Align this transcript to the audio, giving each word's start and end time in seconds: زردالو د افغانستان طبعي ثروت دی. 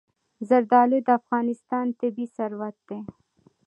زردالو 0.47 0.97
د 1.07 1.09
افغانستان 1.19 1.85
طبعي 1.99 2.25
ثروت 2.35 2.75
دی. 2.87 2.99